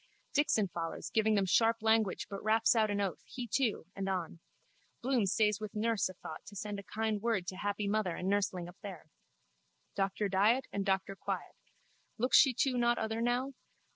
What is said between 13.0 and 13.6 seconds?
now?